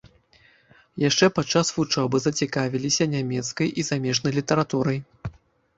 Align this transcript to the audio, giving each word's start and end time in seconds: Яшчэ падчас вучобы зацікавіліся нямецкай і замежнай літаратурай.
Яшчэ 1.09 1.25
падчас 1.39 1.67
вучобы 1.77 2.23
зацікавіліся 2.25 3.03
нямецкай 3.15 3.67
і 3.83 3.87
замежнай 3.93 4.31
літаратурай. 4.41 4.99